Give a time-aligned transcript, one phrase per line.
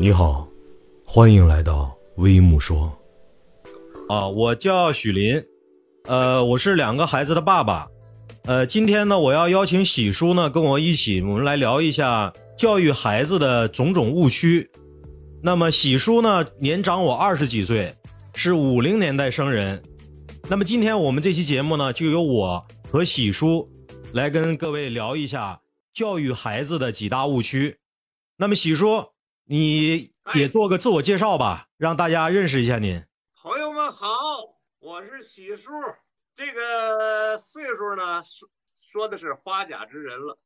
[0.00, 0.48] 你好，
[1.06, 2.92] 欢迎来到微木说。
[4.08, 5.42] 啊，我叫许林，
[6.04, 7.88] 呃，我是两个孩子的爸爸，
[8.42, 14.68] 呃，今天呢，我要邀请喜叔呢跟我一起，我们来聊一下教育孩子的种种误区。
[15.40, 17.94] 那么喜叔呢，年长我二十几岁，
[18.34, 19.80] 是五零年代生人。
[20.48, 23.70] 那么今天我们这期节目呢，就由我和喜叔
[24.12, 25.60] 来跟各位聊一下
[25.94, 27.76] 教育孩子的几大误区。
[28.36, 29.04] 那么喜叔，
[29.46, 33.04] 你也做个自我介绍吧，让大家认识一下您。
[33.34, 34.08] 朋友们好，
[34.78, 35.70] 我是喜叔。
[36.34, 40.38] 这个岁数呢，说说的是花甲之人了，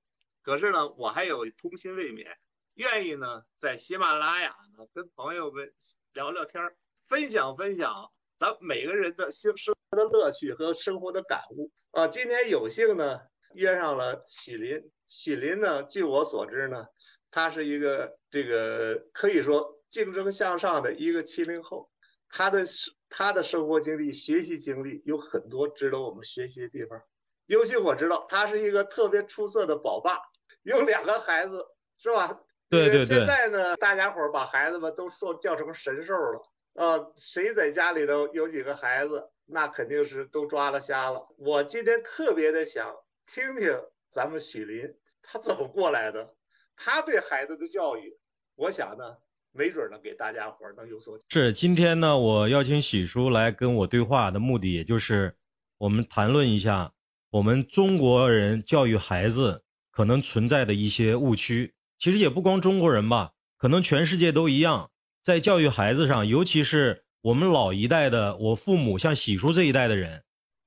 [0.42, 2.26] 可是呢，我还有童心未泯，
[2.74, 5.72] 愿意呢在喜马拉雅呢跟朋友们
[6.12, 12.08] 聊聊天儿，分享分享咱每个人的生生活的乐趣和生活的感悟啊。
[12.08, 13.20] 今天有幸呢
[13.54, 16.84] 约上了喜林，喜林呢，据我所知呢，
[17.30, 21.90] 他是一个这个可以说竞争向上的一个七零后。
[22.30, 22.62] 他的
[23.08, 27.00] 他的生活经历、学习经历有很多值得我们学习的地方。
[27.46, 30.18] 尤其我知道他是一个特别出色的宝爸，
[30.62, 31.64] 有两个孩子，
[31.96, 32.40] 是吧？
[32.68, 33.06] 对对对。
[33.06, 36.42] 现在呢，大家伙儿把孩子们都说叫成神兽了。
[36.74, 41.26] 呃，谁在家里头有几个孩子，那肯定是都抓了瞎了。
[41.38, 42.94] 我今天特别的想
[43.26, 46.34] 听听咱们许林他怎么过来的，
[46.78, 48.16] 他对孩子的教育，
[48.54, 49.04] 我想呢。
[49.50, 55.34] 没准能给大家伙能有所是今天呢，我邀请喜叔来跟我对话的目的，也就是
[55.78, 56.92] 我们谈论一下
[57.30, 61.74] 我们中国人教育孩子可能存在的一些误区。
[61.98, 64.90] 其实也不光中国人吧，可能全世界都一样，
[65.22, 70.24] 在教育孩子上，尤其是我们老一代的，我父母像喜叔这一代的人，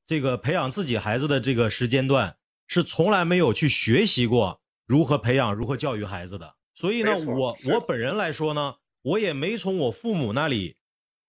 [0.07, 2.35] 这个培养自己孩子的这个时间段，
[2.67, 4.60] 是从来没有去学习过
[4.91, 6.55] 如何培养、如何教育孩子的。
[6.75, 8.75] 所以呢，我我本人来说呢。
[9.03, 10.75] 我也没从我父母那里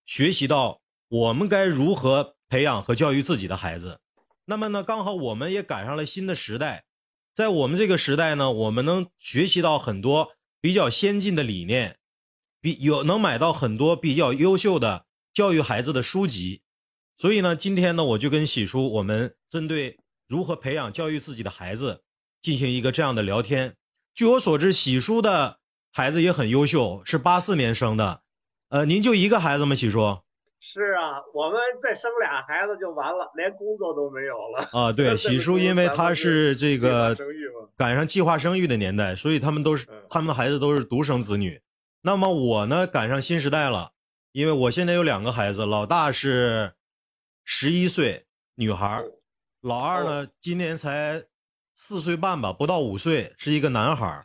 [0.04, 4.00] 学习到我们该如何培养和教育自己的孩子。
[4.44, 6.84] 那么呢，刚好我们也赶上了新的时代，
[7.32, 11.96] 在我们这个时代呢，我们能学习到很多比较先进的理念，
[12.60, 16.60] 比有能买到很多比较优秀的教育孩子的书籍。
[17.16, 22.04] 所以呢，今天呢，我就跟喜叔，我们针对如何培养教育自己的孩子
[22.42, 23.76] 进行一个这样的聊天。
[24.14, 25.60] 据我所知，喜叔的。
[25.94, 28.22] 孩子也很优秀，是八四年生的，
[28.70, 29.74] 呃，您就一个孩子吗？
[29.74, 30.20] 喜叔？
[30.58, 34.68] 是啊，我们再生俩孩子就完了，连工作都没有了。
[34.72, 37.14] 啊，对， 喜叔，因为他是这个
[37.76, 41.60] 赶上计划生育的年代，所以他们都是他们的孩子都是独生子女。
[42.00, 43.92] 那么我呢，赶上新时代了，
[44.32, 46.72] 因为我现在有两个孩子，老大是
[47.44, 49.04] 十一岁女孩，
[49.60, 51.24] 老二呢今年才
[51.76, 54.24] 四岁半吧，不到五岁，是一个男孩。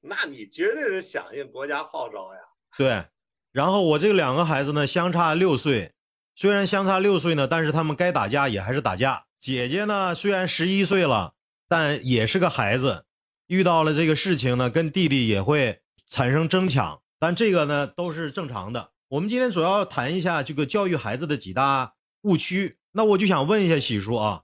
[0.00, 2.40] 那你绝对是响应国家号召呀！
[2.76, 3.04] 对，
[3.52, 5.92] 然后我这两个孩子呢，相差六岁，
[6.34, 9.24] 虽然相差六岁呢，但是他们该打架也还是打架。
[9.40, 11.34] 姐姐呢，虽然十一岁了，
[11.68, 13.06] 但也是个孩子，
[13.46, 18.92] 遇到了这个事情呢，跟弟弟也会产生争抢，但这个呢都是正常的。
[19.08, 22.78] 我们今天主要谈一下这个教育孩子的几大误区。
[22.92, 24.42] 那我就想问一下喜叔啊，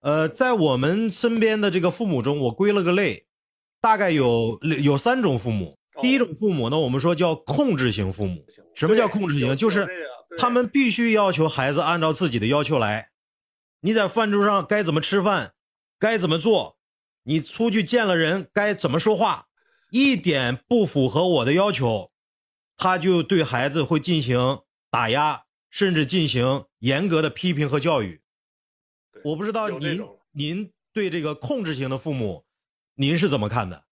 [0.00, 3.26] 呃，在我们身边的这个父母中，我归了个类。
[3.80, 8.44] 大概有有三种父母，第一种父母呢，我们说叫控制型父母。
[8.74, 9.56] 什么叫控制型？
[9.56, 9.88] 就是
[10.36, 13.10] 他们必须要求孩子按照自己的要求来。
[13.80, 15.52] 你在饭桌上该怎么吃饭，
[15.96, 16.76] 该怎么做，
[17.22, 19.46] 你出去见了人该怎么说话，
[19.92, 22.10] 一点不符合我的要求，
[22.76, 24.58] 他就对孩子会进行
[24.90, 28.20] 打压，甚至进行严格的批评和教育。
[29.24, 29.98] 我不知道您
[30.32, 32.44] 您对这个控制型的父母。
[32.94, 33.84] 您是怎么看的？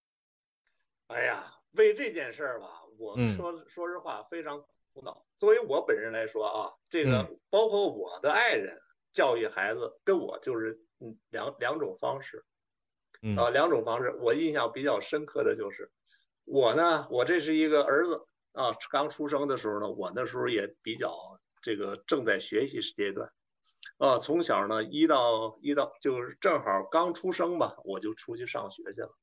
[1.07, 4.61] 哎呀，为这件事儿吧，我说说实话非常
[4.93, 5.25] 苦恼。
[5.39, 8.77] 作为我本人来说啊，这个包括我的爱人
[9.13, 12.45] 教育孩子，跟我就是嗯两两种方式，
[13.37, 14.11] 啊两种方式。
[14.21, 15.89] 我印象比较深刻的就是，
[16.45, 21.17] 我呢，我这是一个儿子啊，刚出生的时候呢，我那时候也比较
[21.63, 23.31] 这个正在学习阶段。
[23.99, 29.17] 啊，从小呢，一到一到就是正好刚出生吧，我就出去上学去了。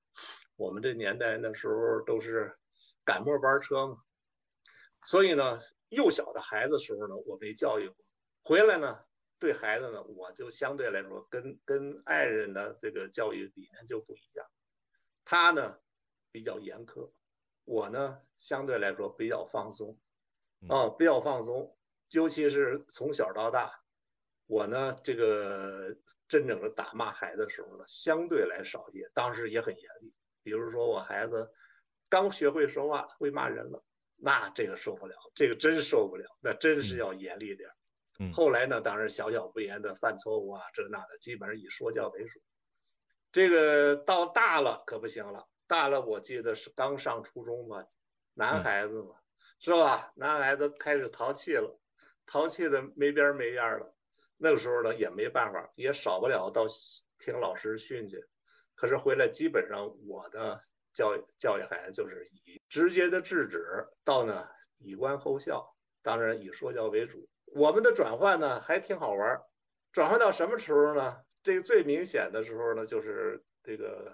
[0.55, 2.57] 我们这年代那时候都是
[3.05, 3.97] 赶末班车嘛，
[5.03, 5.59] 所以呢，
[5.89, 7.95] 幼小的孩子时候呢，我没教育过。
[8.43, 8.99] 回来呢，
[9.37, 14.47] 对孩子呢，我就相对来说跟跟爱人的这个教育理念就不一样。
[15.23, 15.77] 他呢
[16.31, 17.11] 比较严苛，
[17.63, 19.99] 我呢相对来说比较放松，
[20.67, 21.77] 啊，比较放松，
[22.09, 23.82] 尤其是从小到大。
[24.45, 25.95] 我呢，这个
[26.27, 30.13] 真正的打骂孩子的时候呢，相对来少些，当时也很严厉。
[30.43, 31.51] 比如说我孩子
[32.09, 33.83] 刚学会说话，会骂人了，
[34.17, 37.69] 那这个受不了，这个真受不了，那真是要严厉点。
[38.31, 42.41] 后来呢，当然小小不言的犯错误啊，这那的，基本上以说教为主。
[43.31, 47.85] 这个到大了可不行了，大了我记得是刚上初中嘛，
[48.33, 49.15] 男孩子嘛，
[49.59, 50.11] 是吧？
[50.15, 51.79] 男孩子开始淘气了，
[52.25, 53.92] 淘气的没边没样了。
[54.43, 56.67] 那个时候呢，也没办法，也少不了到
[57.17, 58.21] 听老师训去。
[58.75, 60.59] 可是回来基本上我的
[60.93, 64.45] 教育教育孩子就是以直接的制止到呢
[64.79, 67.25] 以观后效，当然以说教为主。
[67.55, 69.39] 我们的转换呢还挺好玩，
[69.93, 71.15] 转换到什么时候呢？
[71.41, 74.13] 这个最明显的时候呢，就是这个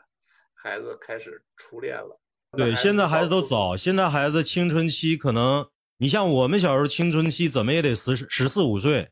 [0.53, 2.19] 孩子开始初恋了。
[2.55, 5.67] 对，现在孩子都早，现在孩子青春期可能，
[5.97, 9.09] 你像我们小时候青春期怎么也得十十四五岁，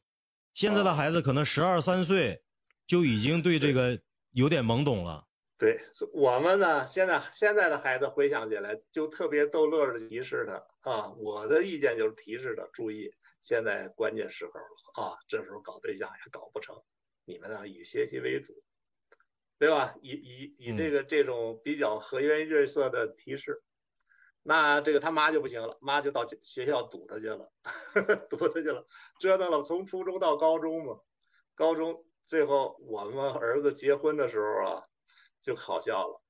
[0.58, 2.42] 现在的孩子可能十二三岁
[2.88, 4.02] 就已经对这个
[4.32, 5.24] 有点懵懂了。
[5.56, 5.80] 对
[6.12, 13.08] 我们呢，现在现在的孩子回想起来就特别逗乐的提示他啊，我的意见就是提示他注意，
[13.44, 16.76] 现在关键时候了啊，这时候搞对象也搞不成，
[17.24, 18.56] 你们呢以学习为主，
[19.60, 19.94] 对吧？
[20.02, 23.62] 以以以这个这种比较和颜悦色的提示，
[24.48, 27.52] 那这个他妈就不行了，妈就到学校堵他去了，
[28.30, 28.86] 堵他去了，
[29.20, 31.00] 折腾了从初中到高中嘛，
[31.54, 34.84] 高中最后我们儿子结婚的时候啊。
[35.40, 36.22] 就好笑了，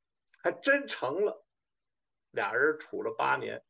[0.44, 1.44] 还真成了，
[2.30, 3.64] 俩人处了八年，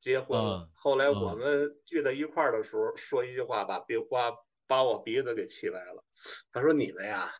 [0.00, 0.68] 结婚了。
[0.74, 4.32] 后来我们聚在一块儿的时候，说一句话，把鼻把
[4.66, 6.02] 把我鼻子给气歪了。
[6.50, 7.30] 他说：“你们呀，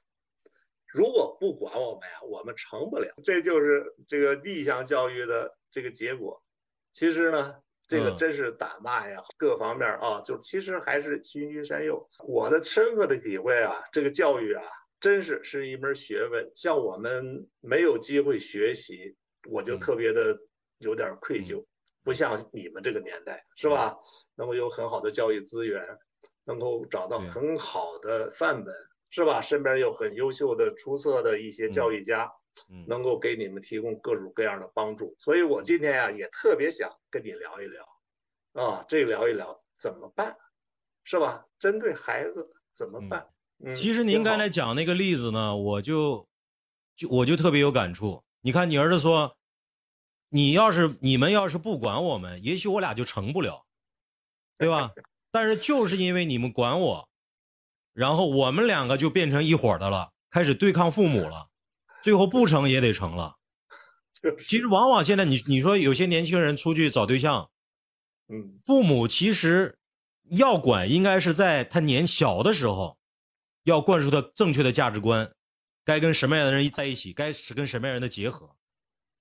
[0.87, 6.43] 如果不管我们呀，我们成不了。”这就是这个逆向教育的这个结果。
[6.93, 7.57] 其实呢，
[7.87, 12.09] 这个真是打骂呀，各方面啊，就其实还是循循善诱。
[12.27, 14.63] 我的深刻的体会啊，这个教育啊。
[15.01, 19.15] 真是是一门学问，像我们没有机会学习，
[19.49, 20.41] 我就特别的
[20.79, 21.65] 有点愧疚。
[22.03, 23.97] 不像你们这个年代，是吧？
[24.35, 25.99] 能够有很好的教育资源，
[26.45, 28.75] 能够找到很好的范本，
[29.11, 29.41] 是吧？
[29.41, 32.33] 身边有很优秀的、出色的一些教育家，
[32.87, 35.15] 能够给你们提供各种各样的帮助。
[35.19, 37.85] 所以我今天呀，也特别想跟你聊一聊，
[38.53, 40.37] 啊，这聊一聊怎么办，
[41.05, 41.45] 是吧？
[41.59, 43.29] 针对孩子怎么办？
[43.75, 46.29] 其实您刚才讲那个例子呢，我就
[46.97, 48.23] 就我就特别有感触。
[48.41, 49.37] 你看，你儿子说，
[50.29, 53.67] 你要是你们要是不管我们，也许我俩就成不了，
[54.57, 54.93] 对吧？
[55.33, 57.09] 但是就是因为你们管我，
[57.93, 61.48] 然后我们两个就变成一伙的了，开始对抗父母了，
[62.03, 63.37] 最后不成也得成了。
[64.49, 67.51] 其实往往现在你你说有些年轻人出去找对象，
[68.29, 69.79] 嗯，父母其实
[70.31, 72.97] 要管，应该是在他年小的时候。
[73.65, 75.31] 要灌输他正确的价值观，
[75.85, 78.57] 该跟什么样的人在一起，该是跟什么样的人的结合。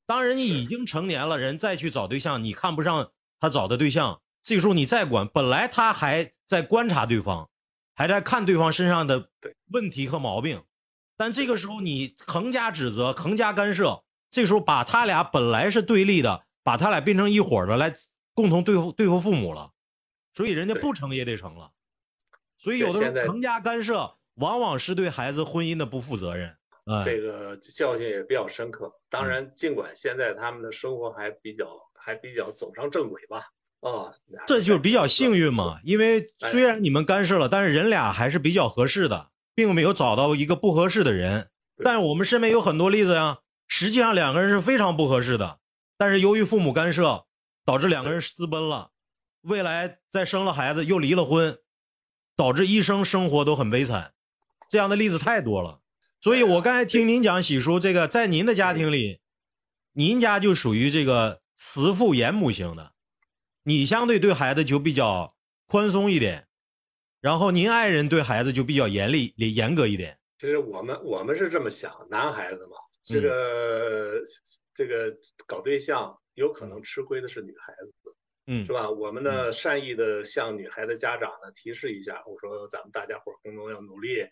[0.06, 7.50] 当人已经成年了，人再去找对象，你看不上他找的对象，这个时候你再管，本来他还在观察对方，
[7.94, 9.30] 还在看对方身上的
[9.72, 10.64] 问题和毛病，
[11.18, 17.92] 但这个时候你横加指责，横加干涉，这时候把他俩本来是对立的，把他俩变成一伙的来
[18.34, 19.72] 共同对付对付父母了，
[20.34, 21.72] 所以人家不成也得成了，
[22.58, 24.14] 所以有的时候横加干涉。
[24.38, 26.56] 往往是对孩子婚姻的不负责任，
[27.04, 28.94] 这个教训也比较深刻。
[29.10, 31.66] 当然，尽管现在他们的生活还比较
[31.96, 33.48] 还比较走上正轨吧，
[33.80, 34.14] 啊，
[34.46, 35.80] 这就比较幸运嘛。
[35.84, 41.50] 因为虽然你们干涉了，但是人俩还是比较合适的，并没有找到一个不合适的人。
[41.84, 45.58] 但是我们身边有很多例子呀，实际上两个人是非常不合适的，
[45.98, 47.26] 但是由于父母干涉，
[47.66, 48.92] 导致两个人私奔了，
[49.42, 51.58] 未来再生了孩子又离了婚，
[52.36, 54.14] 导致一生生活都很悲惨。
[54.70, 55.80] 这样的例子太多了，
[56.22, 59.22] 所以我刚才听您讲喜叔这个，在您的家庭里，
[59.94, 62.92] 您家就属于这个慈父严母型的，
[63.64, 65.36] 你相对对孩子就比较
[65.66, 66.47] 宽松一点，
[67.22, 70.18] 然后您爱人对孩子就比较严厉、严格一点。
[70.38, 74.22] 其实我们我们是这么想，男孩子嘛，这个
[74.74, 78.90] 这个搞对象有可能吃亏的是女孩子，嗯，是吧？
[78.90, 84.28] 我们呢善意的向女孩的家长呢提示一下，我说咱们大家伙共同要努力。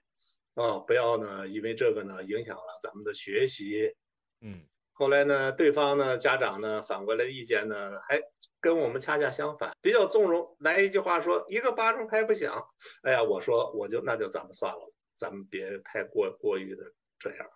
[0.53, 3.93] 啊，不要呢，因为这个呢影响了咱们的学习。
[4.39, 4.61] 嗯，
[5.05, 8.19] 后来呢，对方呢家长呢反过来意见呢，还
[8.59, 10.57] 跟我们恰恰相反，比较纵容。
[10.59, 12.65] 来一句话说，一个巴掌拍不响。
[13.03, 17.47] 哎呀，我说我就那就咱们算了，咱们别太过过于的这样。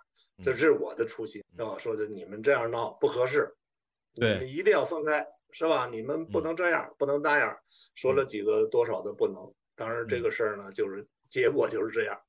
[0.44, 3.56] 这是我的初心，啊，说的你们这样闹不合适，
[4.14, 5.90] 你们一定要分开，是吧？
[5.92, 7.58] 你们不能这样，不能那样。
[7.96, 12.22] 说了几个多少的不能，当然这个事儿呢，就是结果就是这样。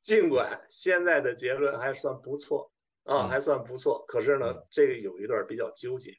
[0.00, 2.70] 尽管现在的结论还算不错，
[3.04, 4.04] 啊，还算不错。
[4.08, 6.12] 可是呢，这个有一段比较纠结，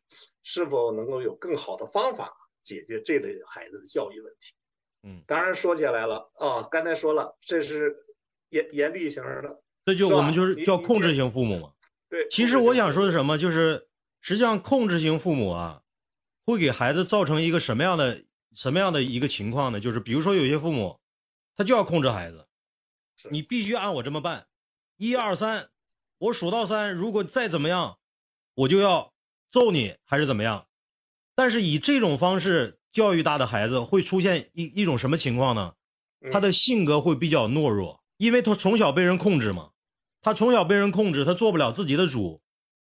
[0.44, 2.32] 是否能够有更好的方法
[2.64, 4.54] 解决这类孩子的教育问题？
[5.04, 7.96] 嗯，当然说起来了啊，刚才说了，这是
[8.50, 11.74] 严严厉型的，这就我们就是叫控制型父母嘛。
[12.10, 13.88] 对，其实我想说的什么，就是
[14.22, 15.82] 实际上控制型父母啊，
[16.46, 19.80] 会给孩子造成一个什么样的什么样的一个情况呢？
[19.80, 21.00] 就是比如说有些父母，
[21.56, 22.48] 他就要控制孩子，
[23.32, 24.48] 你必须按我这么办，
[24.98, 25.70] 一二三。
[26.18, 27.98] 我数到三，如果再怎么样，
[28.54, 29.14] 我就要
[29.52, 30.68] 揍你，还是怎么样？
[31.36, 35.74] 但是以这种方式教育大的孩子，会出现一一种什么情况呢？
[36.32, 39.72] 他的性格会比较懦弱，因为他从小被人控制嘛。
[40.22, 42.42] 他从小被人控制，他做不了自己的主，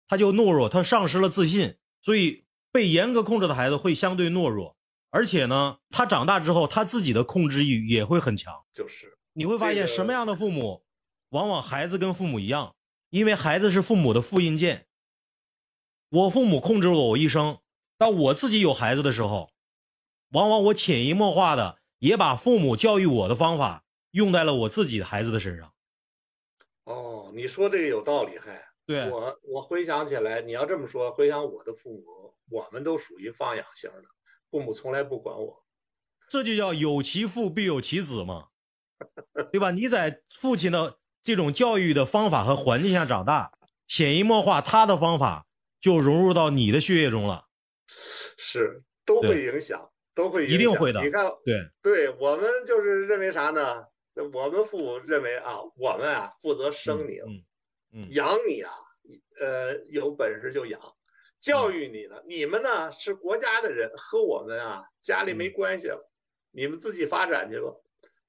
[0.06, 1.76] 他就懦弱，他丧失了自信。
[2.00, 4.76] 所以被严格控制的孩子会相对懦弱，
[5.10, 8.54] 而且呢，他长大之后，他自己的控制欲也会很强。
[8.72, 10.84] 就是你会发现，什么样的父母，
[11.30, 12.73] 往往孩子跟父母一样。
[13.14, 14.88] 因为孩子是父母的复印件，
[16.08, 17.60] 我父母控制了我一生，
[17.96, 19.52] 当我自己有孩子的时候，
[20.30, 25.72] 往往我潜移默化的也把父母教育我的方法用在了我自己的孩子的身上。
[26.82, 34.08] 哦，你说这个有道理，还对我我回想起来，你要这么说，回想我的父母，我们都属于放养型的，
[34.50, 35.64] 父母从来不管我，
[36.28, 38.48] 这就叫有其父必有其子嘛，
[39.52, 39.70] 对吧？
[39.70, 40.98] 你在父亲的。
[41.24, 43.50] 这种教育的方法和环境下长大，
[43.86, 45.46] 潜移默化，他的方法
[45.80, 47.46] 就融入到你的血液中了，
[47.88, 51.02] 是都会影响，都会一定会的。
[51.02, 53.86] 你看，对，对我们就是认为啥呢？
[54.34, 57.18] 我们父母认为啊，我们啊负责生你，
[57.92, 58.70] 嗯，养你啊，
[59.40, 60.78] 呃，有本事就养，
[61.40, 62.22] 教育你呢。
[62.28, 66.08] 你们呢是国家的人，和我们啊家里没关系了，
[66.52, 67.72] 你们自己发展去吧。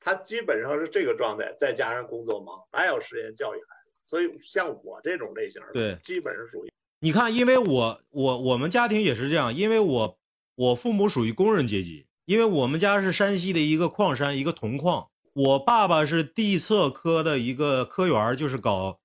[0.05, 3.91] 他基本上是这个状态，再加上工作忙，哪有时间教育孩子？
[4.03, 10.19] 所以像我这种类型的，对，基本是属于你看，因为我我我们家庭也是这样，因为我
[10.53, 18.99] 我父母属于工人阶级，因为我们家是山西的一个矿山，一个铜矿，我爸爸是地测科的一个科员，就是搞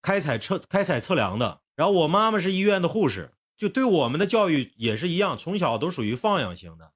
[0.00, 6.92] 开采测开采测量的，然后我妈妈是医院的护士，就对我们的教育也是一样，从小都属于放养型的，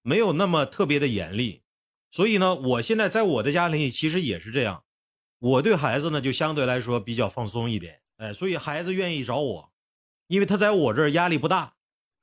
[0.00, 1.63] 没有那么特别的严厉。
[2.14, 4.84] 所以呢，我现在在我的家里其实也是这样，
[5.40, 9.72] 我对孩子呢就相对来说比较放松一点，哎，所以孩子愿意找我，
[10.28, 11.74] 因为他在我这儿压力不大，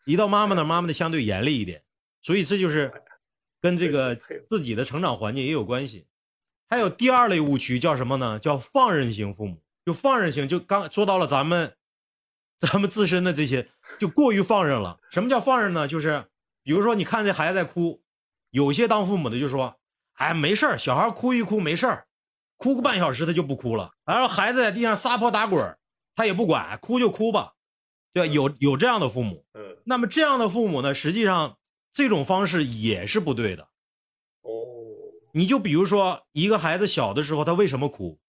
[0.05, 1.83] 一到妈妈那，妈妈的相对严厉一点，
[2.21, 2.89] 所以这就是
[3.59, 4.15] 跟这个
[4.47, 6.07] 自己的成长环境也有关系。
[6.69, 8.39] 还有第二类误区叫什么呢？
[8.39, 11.75] 叫放任型父母，就放任型，就刚说到了咱们，
[12.59, 13.67] 咱们自身的这些
[13.99, 15.01] 就过于放任了。
[15.11, 15.85] 什么叫放任呢？
[15.85, 16.27] 就是
[16.63, 18.01] 比如说你看这孩子在哭，
[18.51, 19.79] 有些当父母的就说。
[20.21, 22.05] 哎，没事儿，小孩哭一哭没事儿，
[22.57, 23.91] 哭个半小时他就不哭了。
[24.05, 25.75] 然后孩子在地上撒泼打滚，
[26.13, 27.53] 他也不管，哭就哭吧，
[28.13, 28.31] 对吧？
[28.31, 31.57] 有有这样的父母，嗯，那么这样的父母呢，实际上
[31.91, 33.63] 这种方式也是不对的。
[34.43, 34.51] 哦，
[35.33, 38.19] 你就比如说一个孩子小的时候他为什么哭？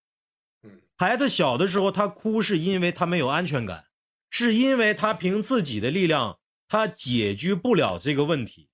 [0.63, 3.85] 嗯，孩子小的时候他哭是因为他没有安全感，
[4.31, 8.71] 是因为他凭自己的力量他解决不了这个问题，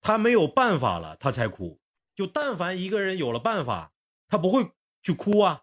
[0.00, 1.80] 他没有办法了，他才哭。
[2.18, 3.92] 就但凡一个人有了办法，
[4.26, 4.72] 他不会
[5.04, 5.62] 去哭啊，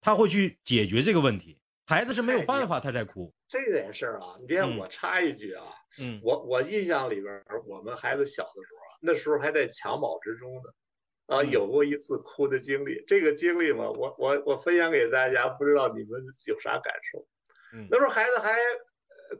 [0.00, 1.58] 他会去解决这个问题。
[1.84, 3.34] 孩子是没有办法，他在哭。
[3.48, 5.64] 这件事儿啊，你别我插一句啊，
[6.00, 10.70] 嗯，我我印象里边，我们孩子小的时候啊，那时候还在襁褓之中呢，
[11.26, 13.02] 啊，有过一次哭的经历。
[13.08, 17.26] 这个经历嘛，我我我分享给大家，不知道你们有啥感受？
[17.72, 18.56] 嗯，那时候孩子还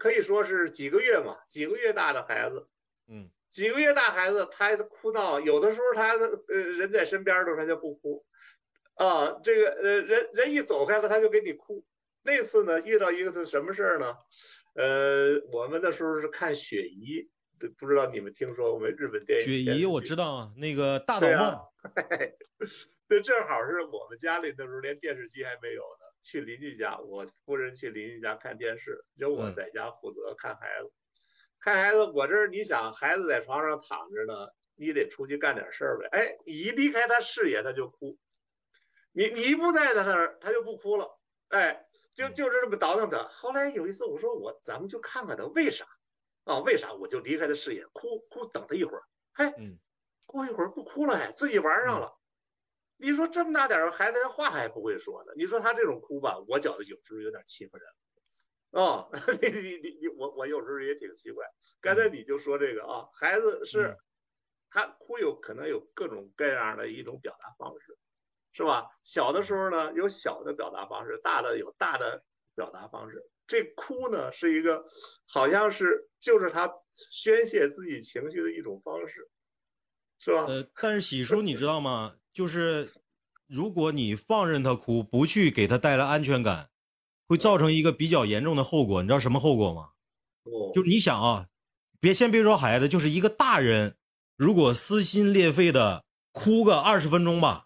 [0.00, 2.66] 可以说是几个月嘛，几个月大的孩子，
[3.06, 3.30] 嗯。
[3.48, 8.24] 几个月大孩子，他哭闹，有的时候他呃人在身边的时候他就不哭，
[8.94, 11.84] 啊，这个呃人人一走开了他就给你哭。
[12.22, 14.16] 那次呢遇到一个是什么事儿呢？
[14.74, 17.30] 呃，我们那时候是看雪姨，
[17.78, 18.90] 不知道你们听说过没？
[18.90, 19.46] 日本电影。
[19.46, 21.58] 雪姨我知道啊，那个大岛梦。
[23.08, 30.90] 对，正好是我们家里那时候连电视机还没有呢，去邻居家，我夫人去邻居家看电视，由我在家负责看孩子。
[31.66, 36.06] 看孩子，我这儿你想，孩子在床上躺着呢，你得出去干点事儿呗。
[36.12, 38.16] 哎，你一离开他视野，他就哭。
[39.11, 41.18] 你你一不在他那儿，他就不哭了。
[41.49, 43.26] 哎，就就是这么倒腾他。
[43.26, 45.85] 后来有一次，我说我咱们就看看他为啥
[46.44, 46.61] 啊？
[46.61, 46.92] 为啥？
[46.92, 49.02] 我就离开他视野，哭哭等他一会儿。
[49.35, 49.52] 嘿，
[50.25, 52.12] 过一会儿不哭了，哎，自己玩上了。
[52.96, 55.32] 你说这么大点儿孩子，连话还不会说呢。
[55.35, 57.85] 你说他这种哭吧，我觉得有时候有点欺负人。
[58.76, 61.47] 哦，你你你你我我有时候也挺奇怪，
[61.80, 63.97] 刚才你就说这个啊，孩子是，
[64.68, 67.97] 他哭有可能有各种各样的一种表达方式，
[68.52, 68.90] 是吧？
[69.02, 72.23] 小的时候呢有小的表达方式，大的有大的
[72.54, 73.25] 表达方式。
[73.47, 74.85] 这哭呢，是一个
[75.26, 79.30] 好像是就是他宣泄自己情绪的一种方式，
[80.18, 80.45] 是吧？
[80.47, 82.16] 呃，但是喜叔，你知道吗？
[82.30, 82.90] 就是
[83.47, 86.68] 如果你放任他哭，不去给他带来安全感，
[87.28, 89.02] 会造成一个比较严重的后果。
[89.02, 89.88] 你知道什么后果吗？
[90.45, 91.47] 哦，就你想啊，
[92.00, 93.97] 别先别说孩子，就是一个大人，
[94.37, 97.64] 如果撕心裂肺的哭个二十分钟吧。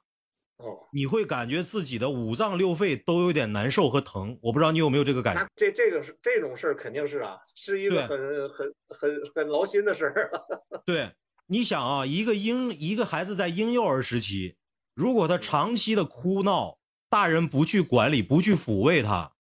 [0.57, 5.47] 哦你会感觉自己的五脏六肺都有点难受和疼，我不知道你有没有这个感觉。
[5.55, 10.31] 这这个是这种事儿肯定是啊，是一个很很很很劳心的事儿。
[10.85, 11.13] 对，
[11.47, 14.57] 你想啊，一个婴一个孩子在婴幼儿时期，
[14.95, 19.33] 如果他长期的哭闹，大人不去管理，不去抚慰他，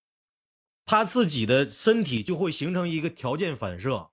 [0.90, 4.10] 他自己的身体就会形成一个条件反射，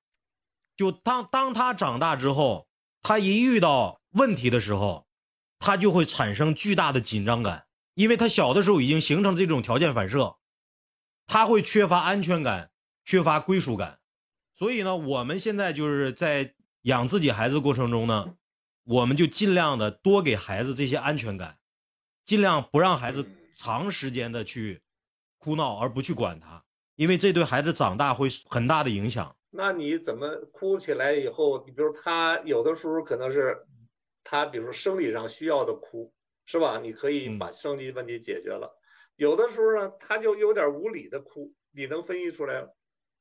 [0.76, 2.68] 就当当他长大之后，
[3.02, 5.08] 他一遇到问题的时候。
[5.58, 7.66] 他就会产生巨大的紧张感，
[7.96, 10.38] 因为他小的时候已经形成这种条件反射，
[11.26, 12.70] 他会缺乏安全感，
[13.04, 14.00] 缺乏归属感。
[14.54, 16.54] 所以呢，我们现在就是在
[16.84, 18.36] 养自己孩子过程中呢，
[18.84, 21.58] 我们就尽量的多给孩子这些安全感，
[22.24, 24.84] 尽量不让孩子长时间的去
[25.40, 26.66] 哭闹而不去管他，
[26.98, 29.34] 因为这对孩子长大会很大的影响。
[29.50, 33.66] 那你怎么哭起来以后，你比如他有的时候可能是。
[34.30, 36.12] 他比如说生理上需要的哭，
[36.46, 36.82] 是吧？
[36.84, 38.78] 你可以把生理问题解决了。
[39.16, 42.68] 有的时候呢，他就有点无理的哭，你能分析出来吗？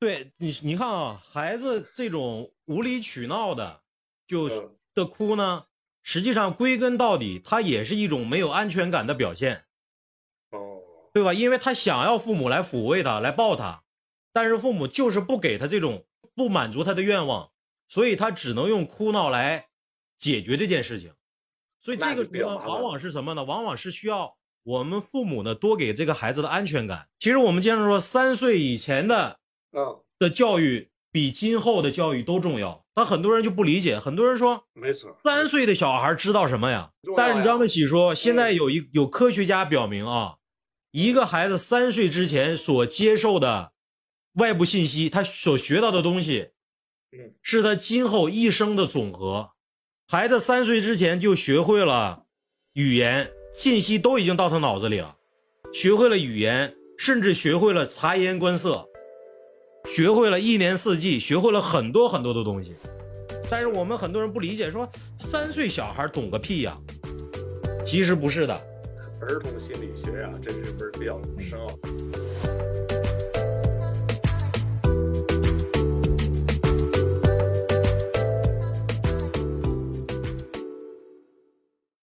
[0.01, 3.83] 对你，你看啊，孩子这种无理取闹的，
[4.27, 4.49] 就
[4.93, 5.67] 的哭呢，
[6.03, 9.66] 实际上归根到底，它也是一种没有安全感的表现。
[11.21, 11.33] 哦，对吧？
[11.33, 13.83] 因为他想要父母来抚慰他，来抱他，
[14.33, 16.05] 但是父母就是不给他这种，
[16.35, 17.51] 不满足他的愿望，
[17.89, 19.69] 所以他只能用哭闹来。
[20.19, 21.13] 解决这件事情，
[21.83, 23.45] 所以这个时候往往是什么呢？
[23.45, 27.09] 往往是需要我们父母呢多给这个孩子的安全感。
[27.19, 29.41] 其实我们经常说，三岁以前的
[29.73, 32.87] 嗯的教育比今后的教育都重要。
[32.95, 36.93] 但很多人就不理解，很多人说没错，三岁的小孩知道什么呀？
[37.15, 37.67] 但是你知道吗？
[37.67, 40.37] 喜说现在有一有科学家表明啊，
[40.97, 43.73] 一个孩子三岁之前所接受的
[44.37, 46.53] 外部信息，他所学到的东西，
[47.13, 49.51] 嗯，是他今后一生的总和。
[50.09, 52.25] 孩子三岁之前就学会了
[52.73, 55.15] 语言，信息都已经到他脑子里了，
[55.75, 58.89] 学会了语言，甚至学会了察言观色，
[59.91, 62.75] 学会了一年四季，学会了很多很多的东西。
[63.51, 66.75] 但是我们很多人不理解，说三岁小孩懂个屁呀？
[67.85, 68.59] 其实不是的，
[69.21, 72.76] 儿童心理学呀，这是门比较深奥。